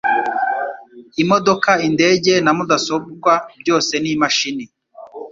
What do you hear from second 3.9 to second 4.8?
ni imashini.